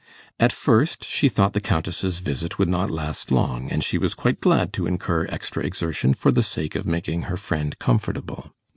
[0.39, 4.41] At first, she thought the Countess's visit would not last long, and she was quite
[4.41, 8.51] glad to incur extra exertion for the sake of making her friend comfortable.